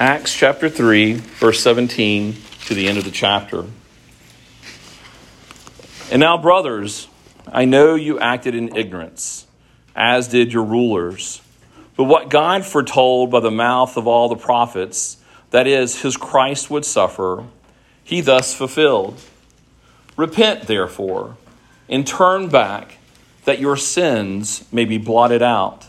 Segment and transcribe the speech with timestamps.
[0.00, 3.66] Acts chapter 3, verse 17 to the end of the chapter.
[6.10, 7.06] And now, brothers,
[7.46, 9.46] I know you acted in ignorance,
[9.94, 11.42] as did your rulers.
[11.98, 15.18] But what God foretold by the mouth of all the prophets,
[15.50, 17.44] that is, his Christ would suffer,
[18.02, 19.20] he thus fulfilled.
[20.16, 21.36] Repent, therefore,
[21.90, 22.96] and turn back,
[23.44, 25.88] that your sins may be blotted out,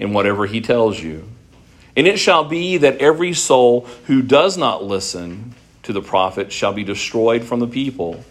[0.00, 1.28] in whatever he tells you.
[1.94, 6.72] And it shall be that every soul who does not listen to the prophet shall
[6.72, 8.24] be destroyed from the people.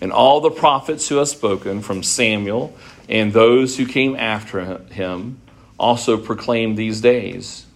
[0.00, 2.74] And all the prophets who have spoken from Samuel
[3.08, 5.38] and those who came after him
[5.78, 7.66] also proclaim these days.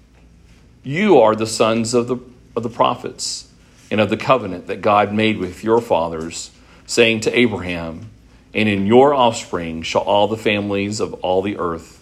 [0.83, 2.17] You are the sons of the,
[2.56, 3.51] of the prophets
[3.91, 6.51] and of the covenant that God made with your fathers,
[6.86, 8.08] saying to Abraham,
[8.55, 12.02] And in your offspring shall all the families of all the earth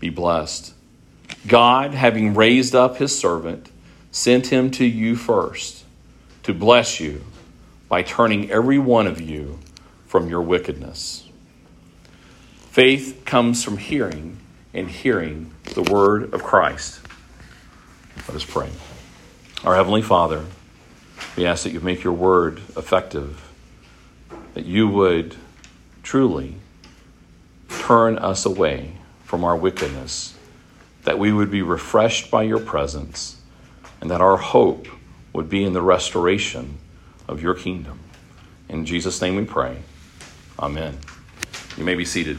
[0.00, 0.74] be blessed.
[1.46, 3.70] God, having raised up his servant,
[4.10, 5.84] sent him to you first
[6.42, 7.24] to bless you
[7.88, 9.58] by turning every one of you
[10.06, 11.28] from your wickedness.
[12.70, 14.38] Faith comes from hearing,
[14.72, 17.00] and hearing the word of Christ.
[18.28, 18.70] Let us pray.
[19.64, 20.44] Our Heavenly Father,
[21.36, 23.50] we ask that you make your word effective,
[24.54, 25.36] that you would
[26.02, 26.54] truly
[27.68, 28.92] turn us away
[29.30, 30.34] from our wickedness,
[31.04, 33.40] that we would be refreshed by your presence,
[34.00, 34.88] and that our hope
[35.32, 36.78] would be in the restoration
[37.28, 38.00] of your kingdom.
[38.68, 39.84] In Jesus' name we pray.
[40.58, 40.98] Amen.
[41.76, 42.38] You may be seated.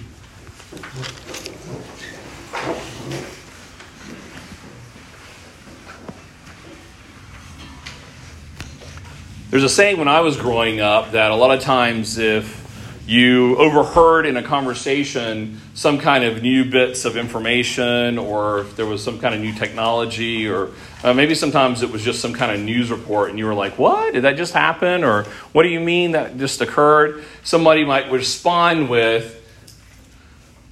[9.49, 12.60] There's a saying when I was growing up that a lot of times if
[13.07, 18.85] you overheard in a conversation some kind of new bits of information or if there
[18.85, 20.69] was some kind of new technology or
[21.03, 23.77] uh, maybe sometimes it was just some kind of news report and you were like
[23.79, 28.11] what did that just happen or what do you mean that just occurred somebody might
[28.11, 29.37] respond with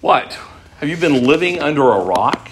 [0.01, 0.33] what
[0.77, 2.51] have you been living under a rock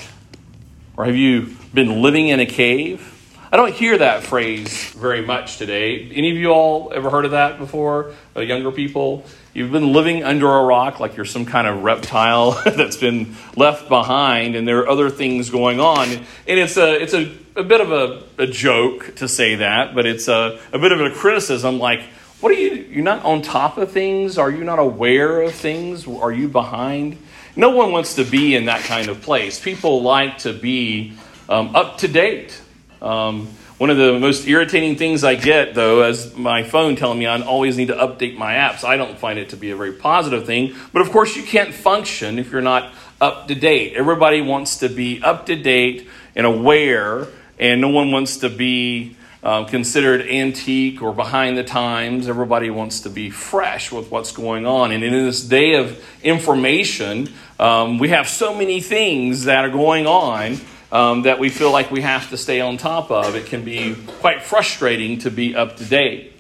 [0.98, 3.14] or have you been living in a cave
[3.50, 6.12] I don't hear that phrase very much today.
[6.12, 8.12] Any of you all ever heard of that before?
[8.36, 9.24] Uh, younger people?
[9.58, 13.90] You've been living under a rock like you're some kind of reptile that's been left
[13.90, 16.10] behind, and there are other things going on.
[16.10, 20.06] And it's a, it's a, a bit of a, a joke to say that, but
[20.06, 22.02] it's a, a bit of a criticism like,
[22.40, 24.38] what are you, you're not on top of things?
[24.38, 26.08] Are you not aware of things?
[26.08, 27.18] Are you behind?
[27.56, 29.60] No one wants to be in that kind of place.
[29.60, 31.14] People like to be
[31.50, 32.62] um, up to date
[33.02, 37.28] um, one of the most irritating things I get, though, as my phone telling me
[37.28, 39.92] I always need to update my apps, I don't find it to be a very
[39.92, 40.76] positive thing.
[40.92, 43.94] But of course, you can't function if you're not up to date.
[43.94, 47.28] Everybody wants to be up to date and aware,
[47.60, 52.28] and no one wants to be um, considered antique or behind the times.
[52.28, 54.92] Everybody wants to be fresh with what's going on.
[54.92, 57.30] And in this day of information,
[57.60, 60.58] um, we have so many things that are going on
[60.92, 63.36] um, that we feel like we have to stay on top of.
[63.36, 66.34] It can be quite frustrating to be up to date.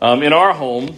[0.00, 0.96] Um, in our home,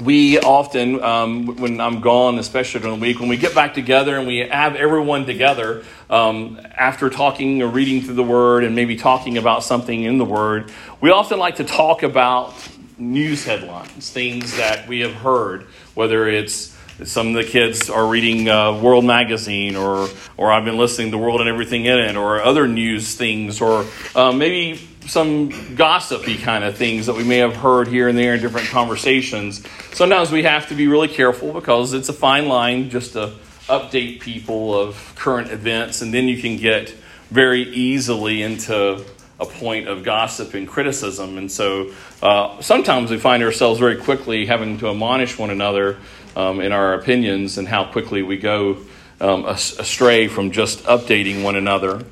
[0.00, 4.16] we often, um, when I'm gone, especially during the week, when we get back together
[4.16, 8.96] and we have everyone together um, after talking or reading through the Word and maybe
[8.96, 12.54] talking about something in the Word, we often like to talk about
[12.96, 15.64] news headlines, things that we have heard,
[15.94, 20.78] whether it's some of the kids are reading uh, World Magazine, or or I've been
[20.78, 24.76] listening to the World and Everything in It, or other news things, or uh, maybe
[25.06, 28.68] some gossipy kind of things that we may have heard here and there in different
[28.68, 29.66] conversations.
[29.92, 33.32] Sometimes we have to be really careful because it's a fine line just to
[33.66, 36.90] update people of current events, and then you can get
[37.30, 39.04] very easily into
[39.40, 41.38] a point of gossip and criticism.
[41.38, 41.92] And so
[42.22, 45.96] uh, sometimes we find ourselves very quickly having to admonish one another
[46.36, 48.78] um, in our opinions and how quickly we go
[49.20, 52.04] um, astray from just updating one another.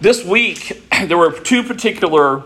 [0.00, 2.42] This week, there were two particular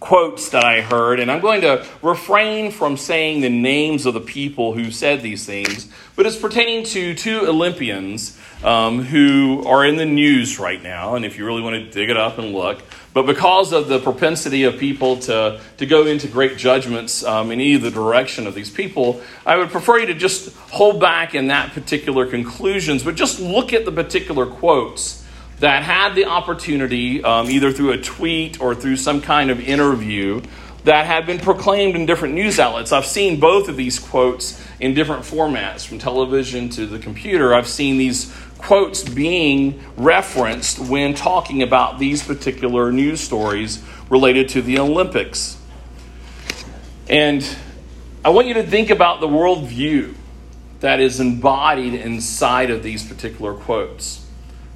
[0.00, 4.20] quotes that I heard, and I'm going to refrain from saying the names of the
[4.20, 9.96] people who said these things, but it's pertaining to two Olympians um, who are in
[9.96, 11.14] the news right now.
[11.14, 12.82] And if you really want to dig it up and look,
[13.12, 17.60] but because of the propensity of people to, to go into great judgments um, in
[17.60, 21.72] either direction of these people, I would prefer you to just hold back in that
[21.72, 25.24] particular conclusions, but just look at the particular quotes
[25.60, 30.42] that had the opportunity, um, either through a tweet or through some kind of interview,
[30.84, 32.92] that had been proclaimed in different news outlets.
[32.92, 37.54] I've seen both of these quotes in different formats, from television to the computer.
[37.54, 44.62] I've seen these quotes being referenced when talking about these particular news stories related to
[44.62, 45.58] the Olympics.
[47.08, 47.46] And
[48.24, 50.14] I want you to think about the worldview
[50.80, 54.24] that is embodied inside of these particular quotes.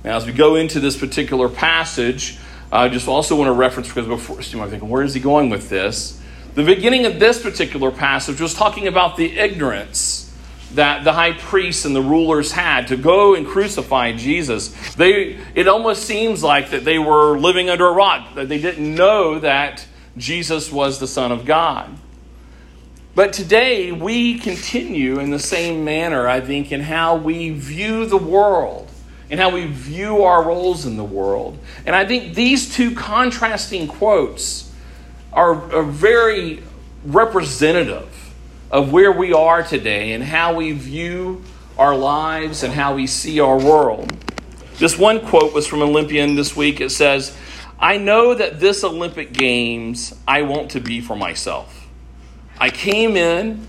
[0.05, 2.39] Now, as we go into this particular passage,
[2.71, 5.51] I just also want to reference because before you might think, where is he going
[5.51, 6.21] with this?
[6.55, 10.28] The beginning of this particular passage was talking about the ignorance
[10.75, 14.69] that the high priests and the rulers had to go and crucify Jesus.
[14.95, 18.95] They, it almost seems like that they were living under a rock, that they didn't
[18.95, 19.87] know that
[20.17, 21.97] Jesus was the Son of God.
[23.15, 28.17] But today we continue in the same manner, I think, in how we view the
[28.17, 28.91] world
[29.31, 31.59] and how we view our roles in the world.
[31.85, 34.73] And I think these two contrasting quotes
[35.33, 36.63] are, are very
[37.05, 38.18] representative
[38.71, 41.43] of where we are today and how we view
[41.79, 44.13] our lives and how we see our world.
[44.79, 46.81] This one quote was from Olympian this week.
[46.81, 47.37] It says,
[47.79, 51.89] I know that this Olympic Games I want to be for myself.
[52.59, 53.67] I came in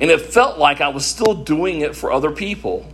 [0.00, 2.90] and it felt like I was still doing it for other people.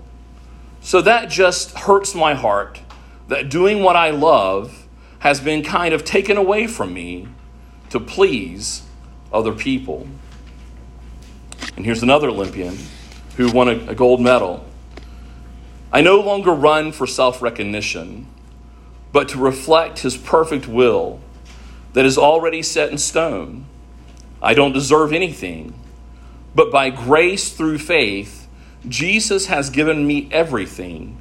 [0.81, 2.81] So that just hurts my heart
[3.29, 4.87] that doing what I love
[5.21, 7.29] has been kind of taken away from me
[7.91, 8.83] to please
[9.33, 10.07] other people.
[11.77, 12.79] And here's another Olympian
[13.37, 14.65] who won a, a gold medal.
[15.93, 18.27] I no longer run for self recognition,
[19.13, 21.21] but to reflect his perfect will
[21.93, 23.67] that is already set in stone.
[24.43, 25.75] I don't deserve anything,
[26.55, 28.47] but by grace through faith,
[28.89, 31.21] Jesus has given me everything.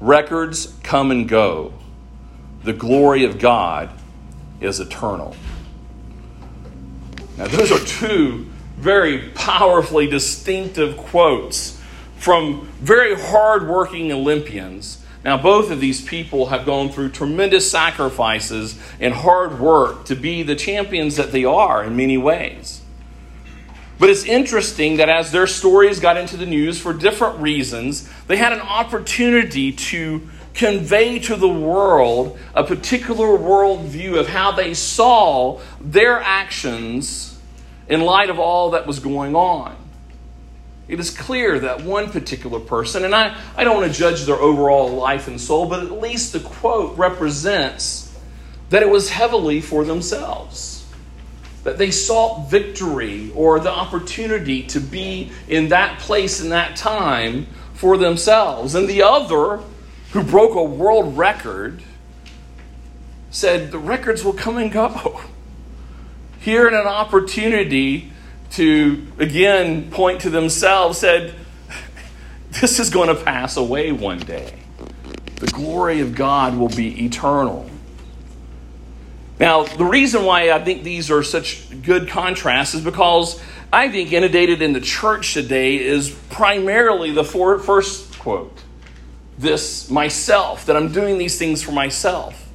[0.00, 1.74] Records come and go.
[2.62, 3.90] The glory of God
[4.60, 5.34] is eternal.
[7.36, 8.48] Now, those are two
[8.78, 11.80] very powerfully distinctive quotes
[12.16, 15.02] from very hardworking Olympians.
[15.24, 20.44] Now, both of these people have gone through tremendous sacrifices and hard work to be
[20.44, 22.80] the champions that they are in many ways.
[23.98, 28.36] But it's interesting that as their stories got into the news for different reasons, they
[28.36, 35.60] had an opportunity to convey to the world a particular worldview of how they saw
[35.80, 37.37] their actions
[37.88, 39.76] in light of all that was going on.
[40.88, 44.36] It is clear that one particular person, and I, I don't want to judge their
[44.36, 48.16] overall life and soul, but at least the quote represents
[48.70, 50.78] that it was heavily for themselves
[51.64, 57.46] that they sought victory or the opportunity to be in that place in that time
[57.74, 58.74] for themselves.
[58.74, 59.62] And the other,
[60.12, 61.82] who broke a world record,
[63.30, 65.20] said, The records will come and go.
[66.48, 68.10] Here in an opportunity
[68.52, 71.34] to again point to themselves, said,
[72.62, 74.54] This is going to pass away one day.
[75.36, 77.68] The glory of God will be eternal.
[79.38, 83.38] Now, the reason why I think these are such good contrasts is because
[83.70, 88.62] I think inundated in the church today is primarily the first quote
[89.36, 92.47] this myself, that I'm doing these things for myself.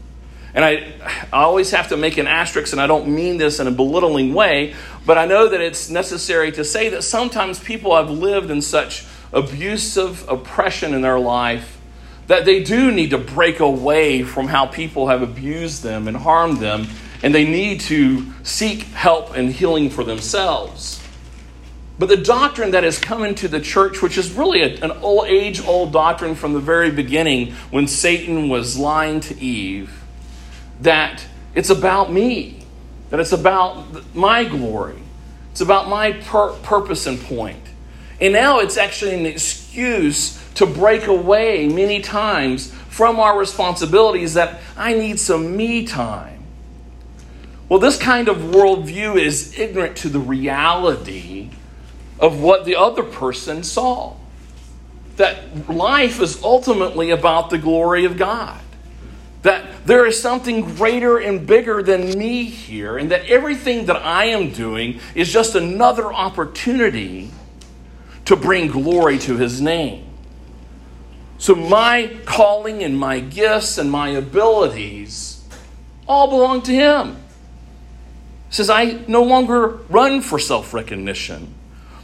[0.54, 0.94] And I,
[1.32, 4.34] I always have to make an asterisk, and I don't mean this in a belittling
[4.34, 8.62] way, but I know that it's necessary to say that sometimes people have lived in
[8.62, 11.80] such abusive oppression in their life
[12.28, 16.58] that they do need to break away from how people have abused them and harmed
[16.58, 16.88] them,
[17.22, 21.02] and they need to seek help and healing for themselves.
[22.00, 25.64] But the doctrine that has come into the church, which is really an old age
[25.66, 30.03] old doctrine from the very beginning when Satan was lying to Eve,
[30.84, 31.26] that
[31.56, 32.66] it's about me,
[33.10, 35.02] that it's about my glory,
[35.52, 37.60] it's about my pur- purpose and point.
[38.22, 44.62] And now it's actually an excuse to break away many times from our responsibilities that
[44.78, 46.44] I need some me time.
[47.68, 51.50] Well, this kind of worldview is ignorant to the reality
[52.20, 54.16] of what the other person saw.
[55.18, 58.62] That life is ultimately about the glory of God.
[59.44, 64.26] That there is something greater and bigger than me here, and that everything that I
[64.26, 67.30] am doing is just another opportunity
[68.26, 70.06] to bring glory to his name.
[71.38, 75.46] So, my calling and my gifts and my abilities
[76.08, 77.18] all belong to him.
[78.48, 81.54] He says, I no longer run for self recognition,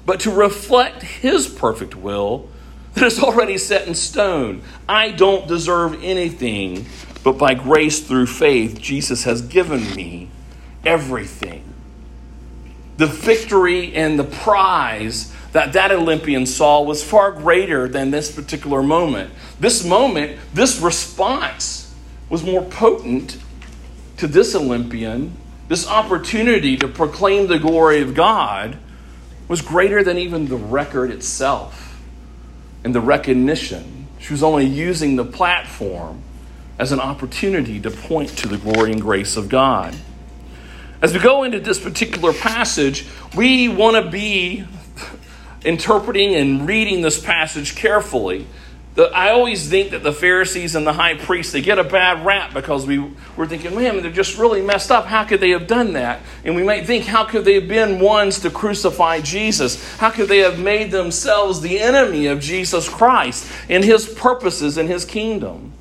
[0.05, 2.49] but to reflect his perfect will
[2.95, 4.61] that is already set in stone.
[4.87, 6.85] I don't deserve anything,
[7.23, 10.29] but by grace through faith, Jesus has given me
[10.85, 11.63] everything.
[12.97, 18.83] The victory and the prize that that Olympian saw was far greater than this particular
[18.83, 19.31] moment.
[19.59, 21.93] This moment, this response
[22.29, 23.37] was more potent
[24.17, 25.35] to this Olympian.
[25.67, 28.77] This opportunity to proclaim the glory of God
[29.47, 31.99] was greater than even the record itself
[32.83, 34.07] and the recognition.
[34.19, 36.21] She was only using the platform
[36.79, 39.93] as an opportunity to point to the glory and grace of God.
[41.01, 43.05] As we go into this particular passage,
[43.35, 44.65] we want to be
[45.63, 48.47] interpreting and reading this passage carefully.
[48.95, 52.25] The, I always think that the Pharisees and the high priests they get a bad
[52.25, 52.99] rap because we
[53.37, 55.05] we're thinking, man, they're just really messed up.
[55.05, 56.21] How could they have done that?
[56.43, 59.97] And we might think, how could they have been ones to crucify Jesus?
[59.97, 64.89] How could they have made themselves the enemy of Jesus Christ and his purposes and
[64.89, 65.73] his kingdom?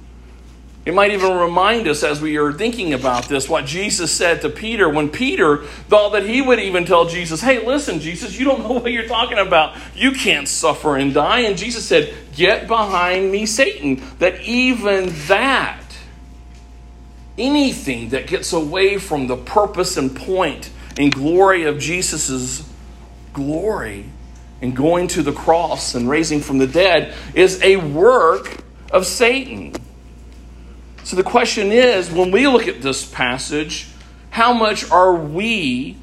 [0.89, 4.49] It might even remind us as we are thinking about this what Jesus said to
[4.49, 8.61] Peter when Peter thought that he would even tell Jesus, Hey, listen, Jesus, you don't
[8.67, 9.77] know what you're talking about.
[9.95, 11.41] You can't suffer and die.
[11.41, 14.03] And Jesus said, Get behind me, Satan.
[14.19, 15.85] That even that,
[17.37, 22.67] anything that gets away from the purpose and point and glory of Jesus'
[23.35, 24.07] glory
[24.63, 29.75] and going to the cross and raising from the dead, is a work of Satan.
[31.09, 33.89] So the question is when we look at this passage,
[34.29, 35.97] how much are we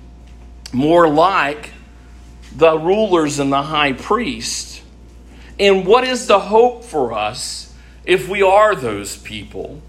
[0.73, 1.73] more like
[2.55, 4.81] the rulers and the high priest?
[5.59, 7.71] And what is the hope for us
[8.03, 9.79] if we are those people?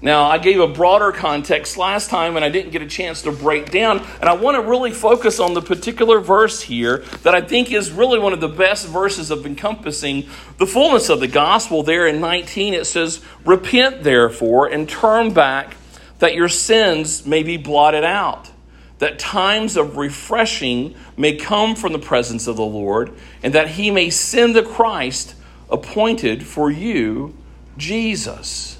[0.00, 3.32] Now, I gave a broader context last time and I didn't get a chance to
[3.32, 3.98] break down.
[4.20, 7.90] And I want to really focus on the particular verse here that I think is
[7.90, 10.28] really one of the best verses of encompassing
[10.58, 11.82] the fullness of the gospel.
[11.82, 15.76] There in 19, it says, Repent therefore and turn back
[16.20, 18.50] that your sins may be blotted out,
[18.98, 23.12] that times of refreshing may come from the presence of the Lord,
[23.42, 25.34] and that he may send the Christ
[25.70, 27.36] appointed for you,
[27.76, 28.77] Jesus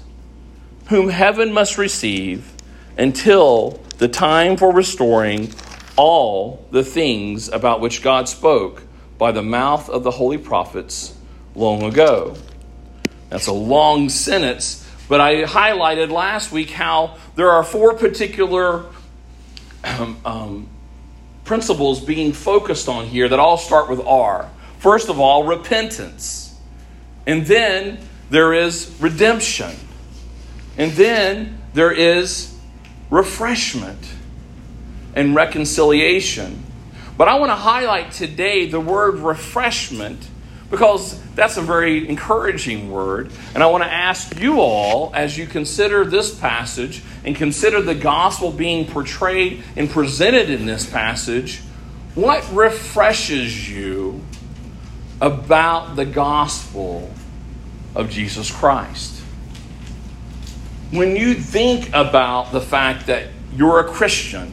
[0.89, 2.51] whom heaven must receive
[2.97, 5.53] until the time for restoring
[5.95, 8.83] all the things about which God spoke
[9.17, 11.15] by the mouth of the holy prophets
[11.53, 12.35] long ago.
[13.29, 18.85] That's a long sentence, but I highlighted last week how there are four particular
[19.83, 20.69] um, um,
[21.43, 24.49] principles being focused on here that all start with R.
[24.79, 26.57] First of all, repentance.
[27.27, 27.99] And then
[28.31, 29.75] there is redemption.
[30.79, 32.57] And then there is
[33.11, 33.99] refreshment
[35.13, 36.63] and reconciliation.
[37.17, 40.25] But I want to highlight today the word refreshment
[40.71, 43.31] because that's a very encouraging word.
[43.53, 47.95] And I want to ask you all, as you consider this passage and consider the
[47.95, 51.59] gospel being portrayed and presented in this passage,
[52.15, 54.21] what refreshes you
[55.19, 57.11] about the gospel
[57.95, 59.18] of Jesus Christ?
[60.91, 64.51] When you think about the fact that you're a Christian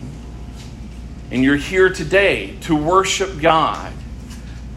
[1.31, 3.93] and you're here today to worship God,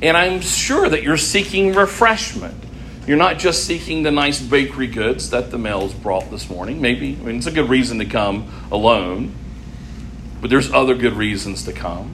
[0.01, 2.55] and I'm sure that you're seeking refreshment.
[3.05, 6.79] You're not just seeking the nice bakery goods that the mail's brought this morning.
[6.79, 9.33] Maybe, I mean, it's a good reason to come alone,
[10.41, 12.13] but there's other good reasons to come.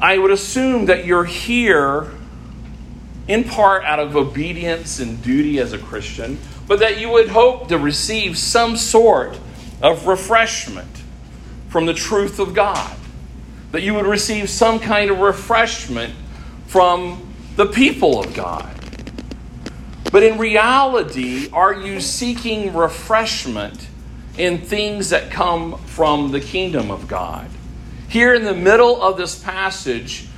[0.00, 2.10] I would assume that you're here
[3.28, 7.68] in part out of obedience and duty as a Christian, but that you would hope
[7.68, 9.38] to receive some sort
[9.80, 11.02] of refreshment
[11.68, 12.96] from the truth of God.
[13.72, 16.14] That you would receive some kind of refreshment
[16.66, 18.70] from the people of God.
[20.10, 23.88] But in reality, are you seeking refreshment
[24.36, 27.48] in things that come from the kingdom of God?
[28.08, 30.28] Here in the middle of this passage,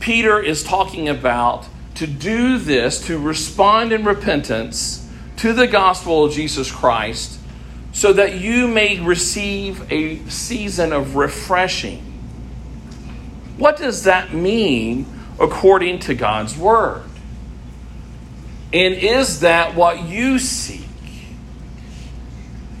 [0.00, 5.07] Peter is talking about to do this, to respond in repentance
[5.38, 7.38] to the gospel of Jesus Christ
[7.92, 12.00] so that you may receive a season of refreshing.
[13.56, 15.06] What does that mean
[15.40, 17.02] according to God's word?
[18.72, 20.84] And is that what you seek?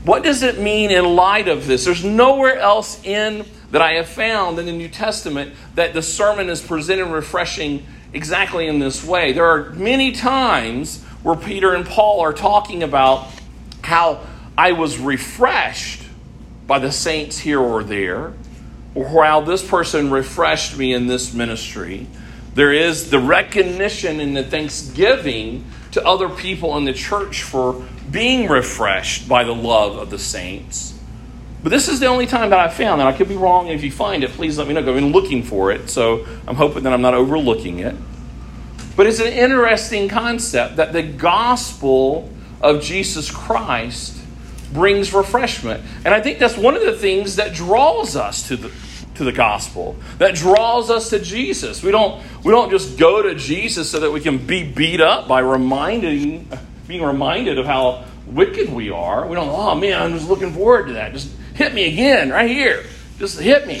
[0.04, 1.84] What does it mean in light of this?
[1.84, 6.48] There's nowhere else in that I have found in the New Testament that the sermon
[6.48, 9.32] is presented refreshing exactly in this way.
[9.32, 13.28] There are many times where Peter and Paul are talking about
[13.82, 14.20] how
[14.56, 16.02] I was refreshed
[16.66, 18.34] by the saints here or there,
[18.94, 22.06] or how this person refreshed me in this ministry.
[22.54, 28.48] There is the recognition and the thanksgiving to other people in the church for being
[28.48, 30.98] refreshed by the love of the saints.
[31.62, 33.68] But this is the only time that I found, and I could be wrong.
[33.68, 34.80] If you find it, please let me know.
[34.80, 37.94] I've been looking for it, so I'm hoping that I'm not overlooking it.
[38.98, 42.28] But it's an interesting concept that the gospel
[42.60, 44.18] of Jesus Christ
[44.72, 45.84] brings refreshment.
[46.04, 48.72] And I think that's one of the things that draws us to the
[49.14, 51.80] to the gospel that draws us to Jesus.
[51.80, 55.28] We don't we don't just go to Jesus so that we can be beat up
[55.28, 56.50] by reminding
[56.88, 59.28] being reminded of how wicked we are.
[59.28, 61.12] We don't, oh man, I'm just looking forward to that.
[61.12, 62.84] Just hit me again right here.
[63.20, 63.80] Just hit me.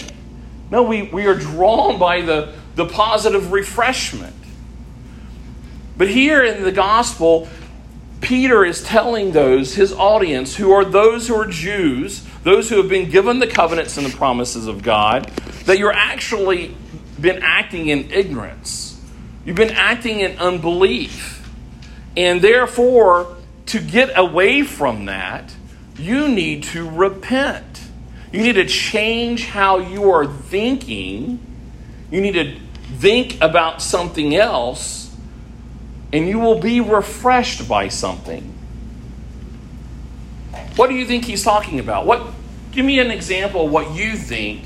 [0.70, 4.36] No, we, we are drawn by the, the positive refreshment.
[5.98, 7.48] But here in the gospel,
[8.20, 12.88] Peter is telling those, his audience, who are those who are Jews, those who have
[12.88, 15.26] been given the covenants and the promises of God,
[15.66, 16.74] that you're actually
[17.20, 19.00] been acting in ignorance.
[19.44, 21.48] You've been acting in unbelief.
[22.16, 23.36] And therefore,
[23.66, 25.54] to get away from that,
[25.96, 27.82] you need to repent.
[28.32, 31.40] You need to change how you are thinking.
[32.10, 32.58] You need to
[32.98, 34.97] think about something else,
[36.12, 38.54] and you will be refreshed by something.
[40.76, 42.06] What do you think he's talking about?
[42.06, 42.32] What
[42.70, 44.62] give me an example of what you think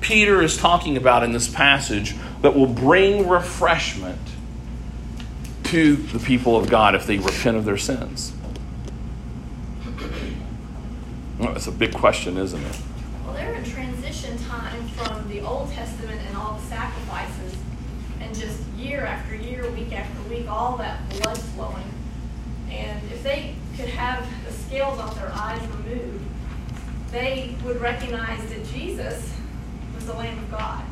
[0.00, 4.18] Peter is talking about in this passage that will bring refreshment
[5.64, 8.32] to the people of God if they repent of their sins?
[11.38, 12.78] Well, that's a big question, isn't it?
[13.24, 17.56] Well, they're in transition time from the Old Testament and all the sacrifices,
[18.30, 21.82] and just year after year, week after week, all that blood flowing.
[22.70, 26.24] And if they could have the scales off their eyes removed,
[27.10, 29.34] they would recognize that Jesus
[29.96, 30.84] was the Lamb of God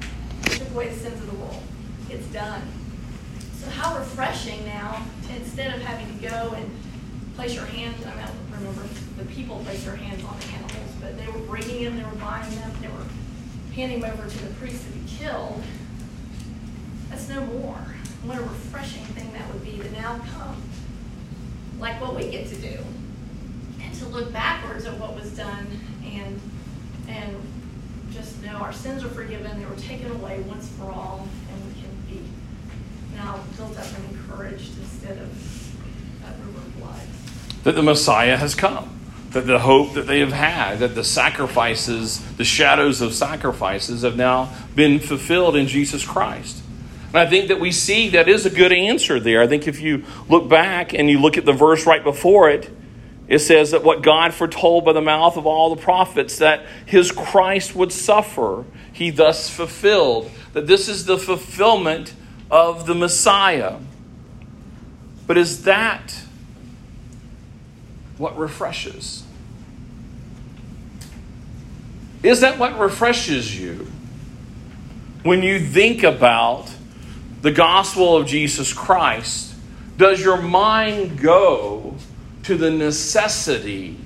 [0.48, 1.62] who took away the sins of the world.
[2.10, 2.62] It's done.
[3.54, 6.68] So how refreshing now, to, instead of having to go and
[7.36, 8.82] place your hands, I, don't remember
[9.16, 12.16] the people place their hands on the animals, but they were bringing them, they were
[12.16, 13.06] buying them, they were
[13.76, 15.62] handing them over to the priest to be killed.
[17.10, 17.78] That's no more.
[18.24, 20.62] What a refreshing thing that would be to now come,
[21.78, 22.78] like what we get to do,
[23.80, 25.66] and to look backwards at what was done
[26.04, 26.40] and
[27.08, 27.36] and
[28.12, 31.80] just know our sins are forgiven, they were taken away once for all, and we
[31.80, 32.22] can be
[33.16, 35.72] now built up and encouraged instead of
[36.22, 37.00] that river of blood.
[37.64, 38.94] That the Messiah has come.
[39.32, 44.16] That the hope that they have had, that the sacrifices, the shadows of sacrifices have
[44.16, 46.62] now been fulfilled in Jesus Christ.
[47.08, 49.40] And I think that we see that is a good answer there.
[49.40, 52.70] I think if you look back and you look at the verse right before it,
[53.28, 57.12] it says that what God foretold by the mouth of all the prophets that his
[57.12, 60.30] Christ would suffer, he thus fulfilled.
[60.52, 62.14] That this is the fulfillment
[62.50, 63.78] of the Messiah.
[65.26, 66.22] But is that
[68.16, 69.24] what refreshes?
[72.22, 73.86] Is that what refreshes you
[75.22, 76.70] when you think about
[77.42, 79.54] the gospel of Jesus Christ?
[79.96, 81.96] Does your mind go
[82.44, 83.96] to the necessity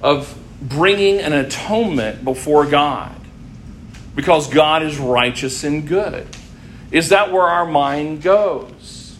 [0.00, 3.14] of bringing an atonement before God?
[4.14, 6.26] Because God is righteous and good.
[6.90, 9.16] Is that where our mind goes?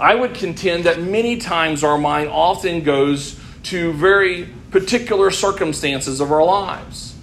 [0.00, 6.30] I would contend that many times our mind often goes to very particular circumstances of
[6.30, 7.16] our lives.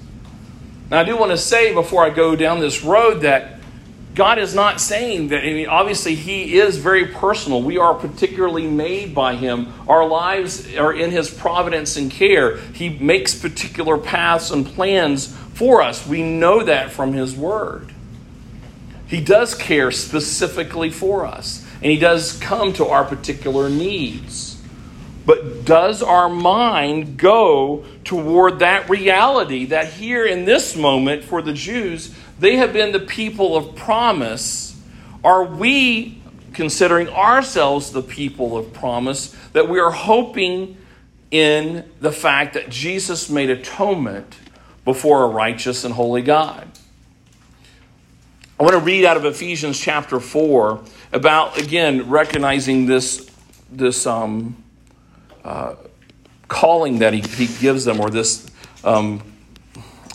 [0.89, 3.54] Now, I do want to say before I go down this road that
[4.15, 7.61] God is not saying that, I mean, obviously, He is very personal.
[7.61, 9.73] We are particularly made by Him.
[9.89, 12.57] Our lives are in His providence and care.
[12.57, 16.07] He makes particular paths and plans for us.
[16.07, 17.93] We know that from His Word.
[19.05, 24.61] He does care specifically for us, and He does come to our particular needs.
[25.25, 31.53] But does our mind go toward that reality that here in this moment for the
[31.53, 34.79] Jews, they have been the people of promise?
[35.23, 36.21] Are we
[36.53, 40.77] considering ourselves the people of promise that we are hoping
[41.31, 44.37] in the fact that Jesus made atonement
[44.83, 46.67] before a righteous and holy God?
[48.57, 53.29] I want to read out of Ephesians chapter 4 about, again, recognizing this,
[53.69, 54.55] this um,
[55.43, 55.75] uh,
[56.47, 58.49] calling that he, he gives them, or this
[58.85, 59.21] um,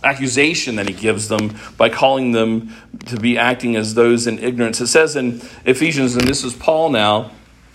[0.02, 2.74] accusation that he gives them by calling them
[3.06, 4.80] to be acting as those in ignorance.
[4.80, 7.32] It says in Ephesians, and this is Paul now,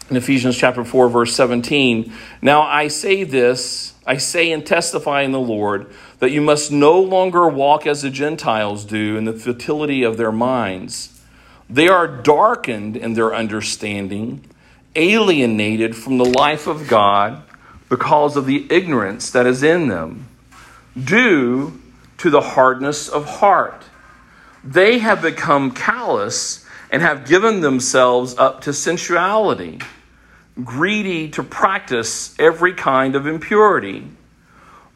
[0.10, 2.12] in Ephesians chapter 4, verse 17,
[2.42, 7.00] Now I say this, I say and testify in the Lord, that you must no
[7.00, 11.20] longer walk as the Gentiles do in the futility of their minds.
[11.70, 14.44] They are darkened in their understanding,
[14.96, 17.42] alienated from the life of God
[17.90, 20.28] because of the ignorance that is in them,
[21.02, 21.82] due
[22.17, 23.84] to the hardness of heart.
[24.63, 29.80] They have become callous and have given themselves up to sensuality,
[30.63, 34.08] greedy to practice every kind of impurity.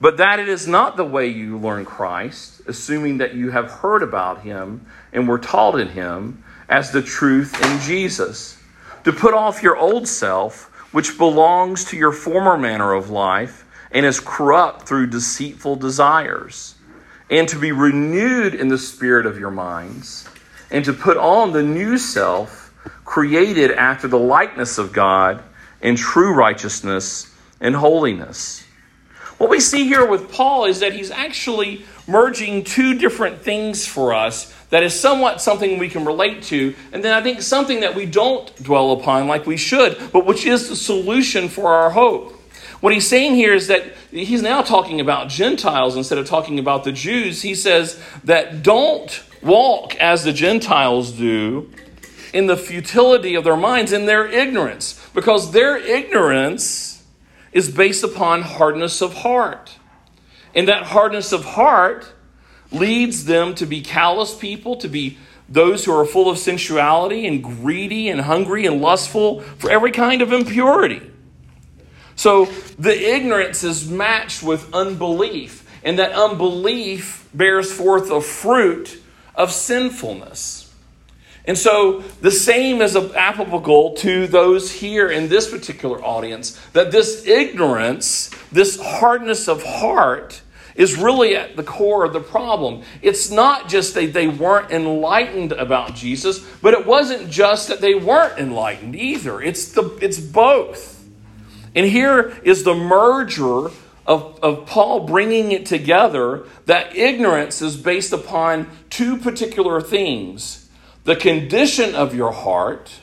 [0.02, 4.02] But that it is not the way you learn Christ, assuming that you have heard
[4.02, 8.58] about him and were taught in him as the truth in Jesus.
[9.04, 14.06] To put off your old self, which belongs to your former manner of life and
[14.06, 16.76] is corrupt through deceitful desires
[17.30, 20.28] and to be renewed in the spirit of your minds,
[20.72, 22.74] and to put on the new self,
[23.06, 25.44] created after the likeness of God
[25.82, 28.64] in true righteousness and holiness.
[29.38, 34.14] What we see here with Paul is that he's actually merging two different things for
[34.14, 37.96] us that is somewhat something we can relate to, and then I think something that
[37.96, 42.39] we don't dwell upon like we should, but which is the solution for our hope.
[42.82, 46.86] What he's saying here is that he's now talking about Gentiles instead of talking about
[46.86, 47.42] the Jews.
[47.42, 51.72] He says that don't walk as the Gentiles do
[52.34, 57.04] in the futility of their minds, in their ignorance, because their ignorance
[57.52, 59.76] is based upon hardness of heart.
[60.56, 62.14] And that hardness of heart
[62.72, 65.18] leads them to be callous people, to be
[65.50, 70.22] those who are full of sensuality and greedy and hungry and lustful for every kind
[70.22, 71.02] of impurity.
[72.20, 79.02] So the ignorance is matched with unbelief, and that unbelief bears forth a fruit
[79.36, 80.70] of sinfulness.
[81.46, 87.26] And so the same is applicable to those here in this particular audience that this
[87.26, 90.42] ignorance, this hardness of heart,
[90.76, 92.84] is really at the core of the problem.
[93.02, 97.96] It's not just that they weren't enlightened about Jesus, but it wasn't just that they
[97.96, 99.42] weren't enlightened either.
[99.42, 100.99] It's, the, it's both.
[101.80, 103.68] And here is the merger
[104.06, 110.68] of, of Paul bringing it together that ignorance is based upon two particular things
[111.06, 113.00] the condition of your heart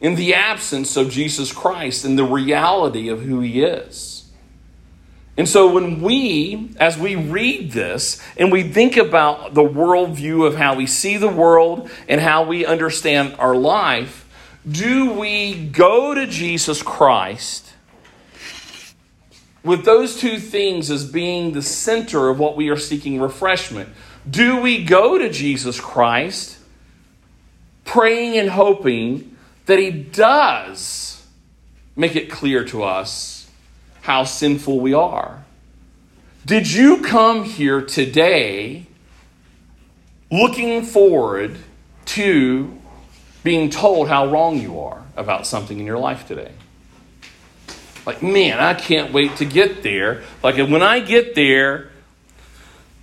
[0.00, 4.30] in the absence of Jesus Christ and the reality of who he is.
[5.36, 10.56] And so when we, as we read this and we think about the worldview of
[10.56, 14.24] how we see the world and how we understand our life,
[14.70, 17.72] do we go to Jesus Christ
[19.62, 23.88] with those two things as being the center of what we are seeking refreshment?
[24.28, 26.58] Do we go to Jesus Christ
[27.84, 31.26] praying and hoping that He does
[31.96, 33.48] make it clear to us
[34.02, 35.44] how sinful we are?
[36.44, 38.86] Did you come here today
[40.30, 41.58] looking forward
[42.06, 42.77] to
[43.48, 46.52] being told how wrong you are about something in your life today.
[48.04, 50.22] Like, man, I can't wait to get there.
[50.42, 51.88] Like, when I get there,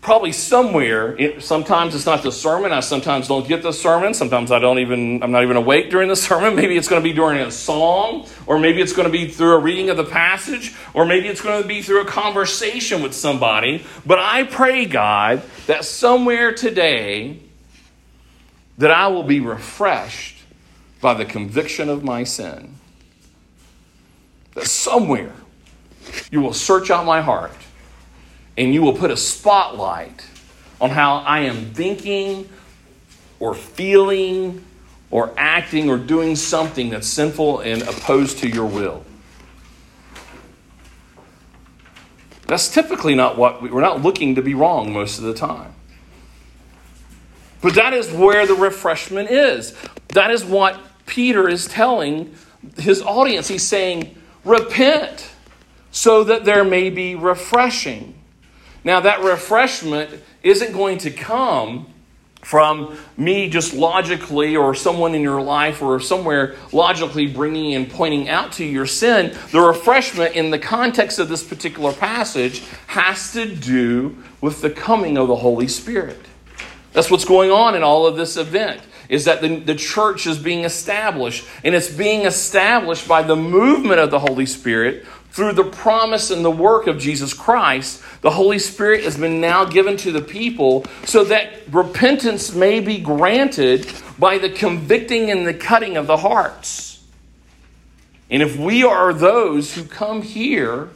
[0.03, 2.71] probably somewhere, it, sometimes it's not the sermon.
[2.71, 4.13] I sometimes don't get the sermon.
[4.13, 6.55] Sometimes I don't even, I'm not even awake during the sermon.
[6.55, 9.55] Maybe it's going to be during a song, or maybe it's going to be through
[9.55, 13.15] a reading of the passage, or maybe it's going to be through a conversation with
[13.15, 13.83] somebody.
[14.05, 17.39] But I pray, God, that somewhere today,
[18.77, 20.34] that I will be refreshed
[21.05, 22.73] by the conviction of my sin.
[24.55, 25.35] That somewhere
[26.31, 27.55] you will search out my heart
[28.57, 30.25] and you will put a spotlight
[30.81, 32.49] on how I am thinking
[33.39, 34.65] or feeling
[35.11, 39.05] or acting or doing something that's sinful and opposed to your will.
[42.47, 45.71] That's typically not what we, we're not looking to be wrong most of the time.
[47.61, 49.75] But that is where the refreshment is.
[50.07, 52.35] That is what Peter is telling
[52.77, 53.47] his audience.
[53.47, 55.31] He's saying, Repent
[55.91, 58.13] so that there may be refreshing.
[58.83, 61.87] Now, that refreshment isn't going to come
[62.45, 68.29] from me just logically or someone in your life or somewhere logically bringing and pointing
[68.29, 69.35] out to your sin.
[69.51, 75.17] The refreshment in the context of this particular passage has to do with the coming
[75.17, 76.19] of the Holy Spirit.
[76.93, 78.79] That's what's going on in all of this event.
[79.09, 83.99] Is that the, the church is being established, and it's being established by the movement
[83.99, 88.57] of the Holy Spirit through the promise and the work of Jesus Christ, the Holy
[88.57, 93.85] Spirit has been now given to the people so that repentance may be granted
[94.17, 97.03] by the convicting and the cutting of the hearts.
[98.29, 100.87] And if we are those who come here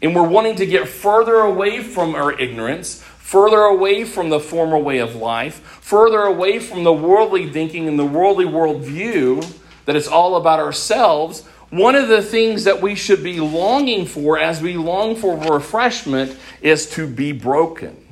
[0.00, 4.76] and we're wanting to get further away from our ignorance, further away from the former
[4.76, 9.42] way of life, further away from the worldly thinking and the worldly worldview
[9.86, 11.40] that it's all about ourselves,
[11.70, 16.36] one of the things that we should be longing for as we long for refreshment
[16.60, 18.06] is to be broken,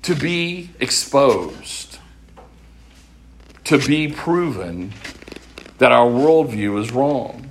[0.00, 1.98] to be exposed,
[3.64, 4.94] to be proven
[5.76, 7.46] that our worldview is wrong.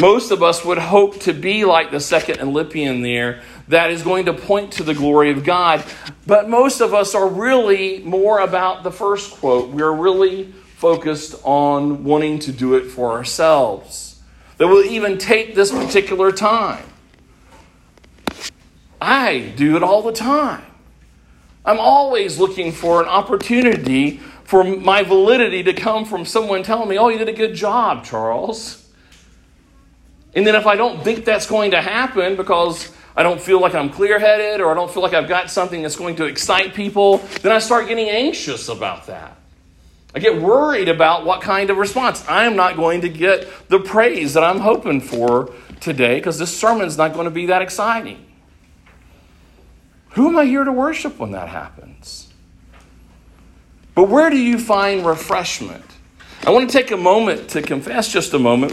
[0.00, 4.26] Most of us would hope to be like the second Olympian there that is going
[4.26, 5.84] to point to the glory of God.
[6.26, 9.70] But most of us are really more about the first quote.
[9.70, 14.20] We're really focused on wanting to do it for ourselves.
[14.58, 16.84] That we'll even take this particular time.
[19.00, 20.64] I do it all the time.
[21.64, 26.98] I'm always looking for an opportunity for my validity to come from someone telling me,
[26.98, 28.86] oh, you did a good job, Charles.
[30.34, 33.74] And then if I don't think that's going to happen because I don't feel like
[33.74, 36.74] I'm clear headed or I don't feel like I've got something that's going to excite
[36.74, 39.36] people, then I start getting anxious about that.
[40.14, 42.26] I get worried about what kind of response.
[42.28, 46.56] I am not going to get the praise that I'm hoping for today because this
[46.56, 48.24] sermon's not going to be that exciting.
[50.10, 52.32] Who am I here to worship when that happens?
[53.94, 55.84] But where do you find refreshment?
[56.46, 58.72] I want to take a moment to confess just a moment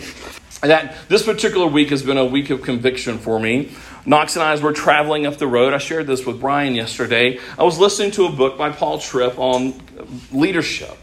[0.62, 3.71] that this particular week has been a week of conviction for me.
[4.06, 7.40] Knox and I, as we're traveling up the road, I shared this with Brian yesterday.
[7.58, 9.80] I was listening to a book by Paul Tripp on
[10.32, 10.98] leadership.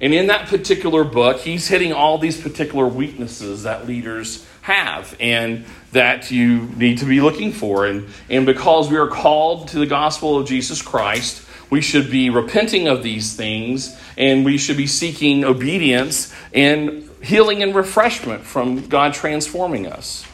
[0.00, 5.64] And in that particular book, he's hitting all these particular weaknesses that leaders have and
[5.92, 7.86] that you need to be looking for.
[7.86, 12.28] And, and because we are called to the gospel of Jesus Christ, we should be
[12.30, 18.88] repenting of these things and we should be seeking obedience and healing and refreshment from
[18.88, 20.26] God transforming us.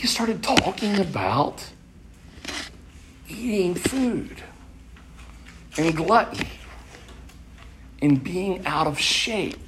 [0.00, 1.62] He started talking about
[3.28, 4.42] eating food
[5.76, 6.48] and gluttony
[8.00, 9.58] and being out of shape.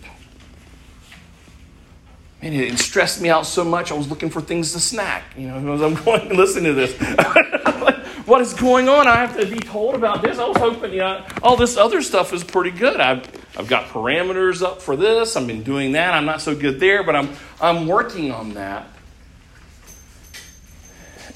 [2.40, 5.22] And it stressed me out so much, I was looking for things to snack.
[5.36, 6.96] You know, I'm going to listen to this.
[8.26, 9.06] what is going on?
[9.06, 10.38] I have to be told about this.
[10.38, 13.02] I was hoping, you know, all this other stuff is pretty good.
[13.02, 15.36] I've, I've got parameters up for this.
[15.36, 16.14] I've been doing that.
[16.14, 17.28] I'm not so good there, but I'm,
[17.60, 18.88] I'm working on that.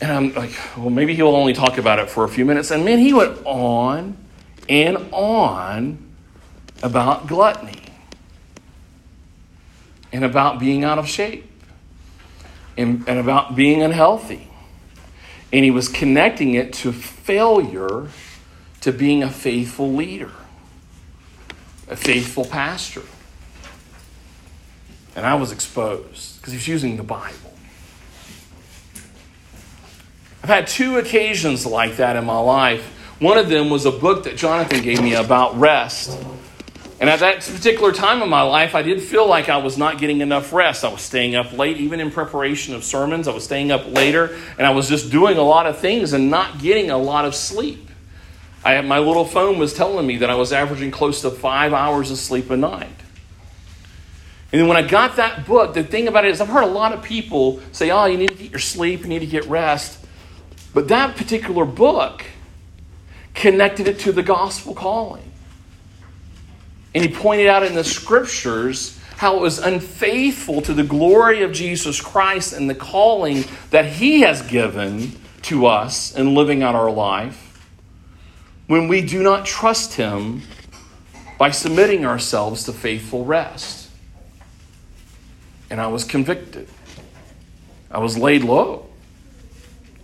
[0.01, 2.71] And I'm like, well, maybe he'll only talk about it for a few minutes.
[2.71, 4.17] And man, he went on
[4.69, 5.99] and on
[6.83, 7.83] about gluttony
[10.13, 11.51] and about being out of shape
[12.77, 14.49] and, and about being unhealthy.
[15.53, 18.09] And he was connecting it to failure
[18.83, 20.33] to being a faithful leader,
[21.89, 23.03] a faithful pastor.
[25.15, 27.46] And I was exposed because he's using the Bible.
[30.47, 32.85] I've had two occasions like that in my life.
[33.19, 36.17] One of them was a book that Jonathan gave me about rest.
[37.01, 39.99] And at that particular time in my life, I did feel like I was not
[39.99, 40.85] getting enough rest.
[40.85, 43.27] I was staying up late, even in preparation of sermons.
[43.27, 46.31] I was staying up later, and I was just doing a lot of things and
[46.31, 47.91] not getting a lot of sleep.
[48.65, 52.13] I, my little phone was telling me that I was averaging close to five hours
[52.13, 52.87] of sleep a night.
[54.53, 56.69] And then when I got that book, the thing about it is, I've heard a
[56.69, 59.45] lot of people say, oh, you need to get your sleep, you need to get
[59.47, 60.05] rest.
[60.77, 62.23] But that particular book
[63.33, 65.33] connected it to the gospel calling.
[66.95, 71.53] And he pointed out in the scriptures how it was unfaithful to the glory of
[71.53, 75.13] Jesus Christ and the calling that he has given
[75.45, 77.71] to us in living out our life
[78.67, 80.43] when we do not trust him
[81.39, 83.89] by submitting ourselves to faithful rest.
[85.71, 86.69] And I was convicted.
[87.91, 88.87] I was laid low.